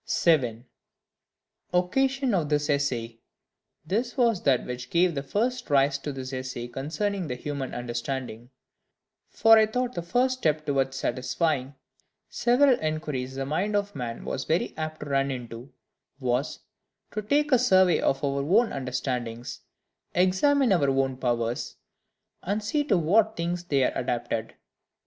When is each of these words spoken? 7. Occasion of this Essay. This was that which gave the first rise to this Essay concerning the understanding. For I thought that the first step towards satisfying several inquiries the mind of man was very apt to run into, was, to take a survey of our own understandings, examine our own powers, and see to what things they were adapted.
7. 0.03 0.65
Occasion 1.75 2.33
of 2.33 2.49
this 2.49 2.71
Essay. 2.71 3.19
This 3.85 4.17
was 4.17 4.41
that 4.41 4.65
which 4.65 4.89
gave 4.89 5.13
the 5.13 5.21
first 5.21 5.69
rise 5.69 5.99
to 5.99 6.11
this 6.11 6.33
Essay 6.33 6.69
concerning 6.69 7.27
the 7.27 7.39
understanding. 7.71 8.49
For 9.29 9.59
I 9.59 9.67
thought 9.67 9.93
that 9.93 10.01
the 10.01 10.07
first 10.07 10.39
step 10.39 10.65
towards 10.65 10.97
satisfying 10.97 11.75
several 12.31 12.79
inquiries 12.79 13.35
the 13.35 13.45
mind 13.45 13.75
of 13.75 13.93
man 13.95 14.25
was 14.25 14.43
very 14.45 14.73
apt 14.75 15.01
to 15.01 15.05
run 15.05 15.29
into, 15.29 15.71
was, 16.19 16.61
to 17.11 17.21
take 17.21 17.51
a 17.51 17.59
survey 17.59 17.99
of 18.01 18.23
our 18.23 18.41
own 18.41 18.73
understandings, 18.73 19.59
examine 20.15 20.73
our 20.73 20.89
own 20.89 21.15
powers, 21.15 21.75
and 22.41 22.63
see 22.63 22.83
to 22.85 22.97
what 22.97 23.37
things 23.37 23.65
they 23.65 23.81
were 23.81 23.91
adapted. 23.93 24.55